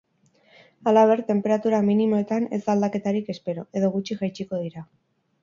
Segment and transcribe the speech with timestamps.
[0.91, 4.87] Halaber, tenperatura minimoetan ez da aldaketarik espero, edo gutxi jaitsiko dira.